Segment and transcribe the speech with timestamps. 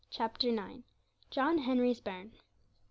[0.09, 0.81] CHAPTER IX.
[1.29, 2.31] JOHN HENRY'S BAIRN.